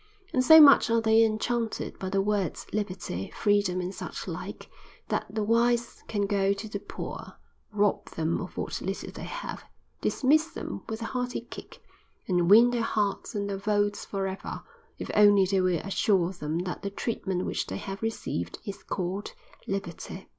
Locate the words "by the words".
1.99-2.65